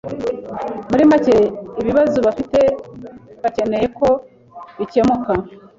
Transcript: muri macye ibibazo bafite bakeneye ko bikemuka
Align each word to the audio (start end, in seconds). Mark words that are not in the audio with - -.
muri 0.91 1.03
macye 1.11 1.35
ibibazo 1.81 2.17
bafite 2.27 2.59
bakeneye 3.41 3.85
ko 3.99 4.07
bikemuka 4.77 5.31